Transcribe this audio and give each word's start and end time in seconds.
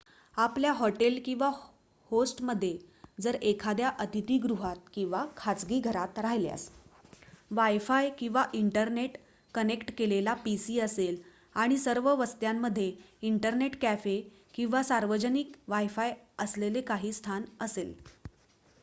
आपल्या 0.37 0.71
हॉटेल 0.73 1.19
किंवा 1.25 1.49
होस्टमध्ये 2.11 2.77
जर 3.17 3.35
एखाद्या 3.41 3.89
अतिथीगृहात 3.99 4.75
किंवा 4.93 5.23
खाजगी 5.37 5.79
घरात 5.81 6.19
राहिल्यास 6.19 6.67
wifi 7.51 8.09
किंवा 8.19 8.45
इंटरनेट 8.53 9.17
कनेक्ट 9.53 9.91
केलेला 9.97 10.35
pc 10.47 10.79
असेल 10.83 11.21
आणि 11.55 11.77
सर्व 11.77 12.13
वस्त्यांमध्ये 12.15 12.91
इंटरनेट 13.23 13.75
कॅफे 13.81 14.19
किंवा 14.53 14.83
सार्वजनिक 14.83 15.55
wifi 15.71 16.09
असलेले 16.39 16.81
काही 16.83 17.13
स्थान 17.13 17.45
असेल 17.61 17.93